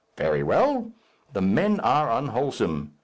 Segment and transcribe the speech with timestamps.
[0.17, 0.91] Very well.
[1.33, 2.95] The men are unwholesome.